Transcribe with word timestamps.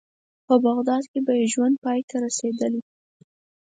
په 0.47 0.55
بغداد 0.65 1.03
کې 1.11 1.19
به 1.25 1.33
یې 1.39 1.45
ژوند 1.53 1.75
پای 1.83 1.99
ته 2.09 2.15
رسېدلی. 2.25 2.81